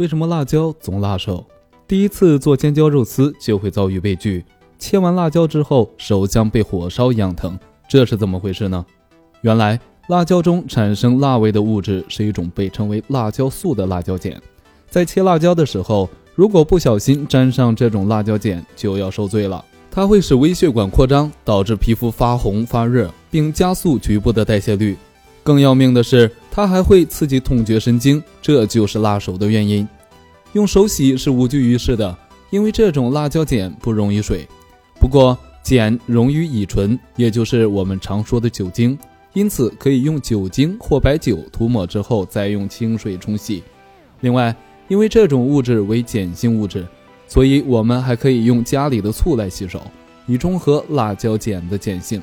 [0.00, 1.44] 为什么辣椒总辣手？
[1.86, 4.42] 第一次做尖椒肉丝就会遭遇悲剧，
[4.78, 8.82] 切完辣椒之后手像被火烧一样疼，这是怎么回事呢？
[9.42, 9.78] 原来
[10.08, 14.40] 辣椒中产生辣味的物质是一种被称为辣椒素的辣椒碱，
[14.88, 19.62] 在切辣椒的时候，如果不小心沾上这种辣椒碱，就要受罪了。
[19.90, 24.96] 它会使微血管扩张，导致皮肤发红发热，并加速局部的代谢率。
[25.42, 29.86] 更要命的是，它还会刺激痛觉神经，这就是辣手的原因。
[30.52, 32.16] 用手洗是无济于事的，
[32.50, 34.46] 因为这种辣椒碱不溶于水。
[34.98, 38.98] 不过碱溶于乙醇，也就是我们常说的酒精，
[39.32, 43.62] 因此可以用酒精或白酒涂抹之后再用清水冲洗。
[44.20, 44.54] 另外，
[44.88, 46.84] 因为这种物质为碱性物质，
[47.28, 49.80] 所以我们还可以用家里的醋来洗手，
[50.26, 52.20] 以中和辣椒碱的碱性。